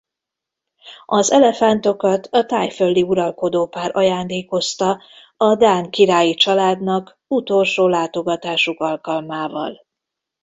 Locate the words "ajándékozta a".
3.93-5.55